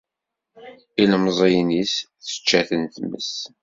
[1.01, 1.93] Ilemẓiyen-is
[2.23, 3.31] tečča-ten tmes.